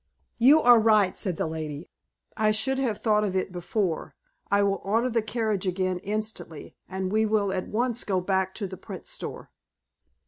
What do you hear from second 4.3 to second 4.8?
I